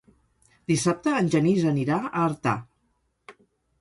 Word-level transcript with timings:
Dissabte 0.71 1.13
en 1.19 1.29
Genís 1.37 1.67
anirà 1.73 1.99
a 2.07 2.11
Artà. 2.25 2.59